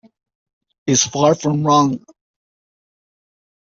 Is 0.87 1.03
far 1.05 1.35
from 1.35 1.63
wrong! 1.63 2.03